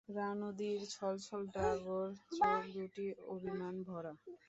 [0.11, 2.07] রানুদির ছলছল ডাগর
[2.37, 4.13] চোখ দুটি অভিমান-ভরা!